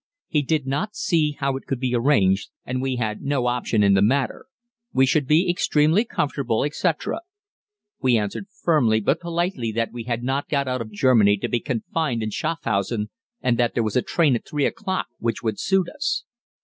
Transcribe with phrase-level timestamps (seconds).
[0.29, 3.93] He did not see how it could be arranged, and we had no option in
[3.93, 4.47] the matter;
[4.91, 7.21] we should be extremely comfortable, etc.
[8.01, 11.59] We answered firmly, but politely, that we had not got out of Germany to be
[11.59, 13.11] confined in Schafhausen,
[13.43, 16.23] and that there was a train at 3 o'clock which would suit us.